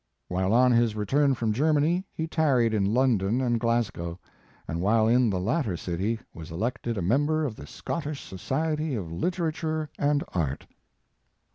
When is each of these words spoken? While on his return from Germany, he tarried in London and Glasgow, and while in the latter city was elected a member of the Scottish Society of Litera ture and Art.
While 0.29 0.51
on 0.51 0.71
his 0.71 0.95
return 0.95 1.35
from 1.35 1.53
Germany, 1.53 2.07
he 2.11 2.25
tarried 2.25 2.73
in 2.73 2.91
London 2.91 3.39
and 3.39 3.59
Glasgow, 3.59 4.19
and 4.67 4.81
while 4.81 5.07
in 5.07 5.29
the 5.29 5.39
latter 5.39 5.77
city 5.77 6.19
was 6.33 6.49
elected 6.49 6.97
a 6.97 7.03
member 7.03 7.45
of 7.45 7.55
the 7.55 7.67
Scottish 7.67 8.23
Society 8.23 8.95
of 8.95 9.11
Litera 9.11 9.53
ture 9.53 9.91
and 9.99 10.23
Art. 10.33 10.65